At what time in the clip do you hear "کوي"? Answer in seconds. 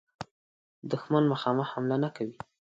2.15-2.37